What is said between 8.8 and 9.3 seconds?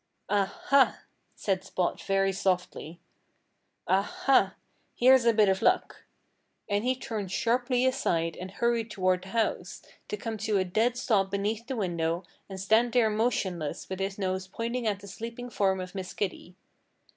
towards the